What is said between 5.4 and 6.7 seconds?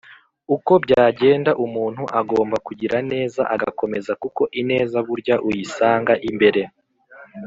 uyisanga imbere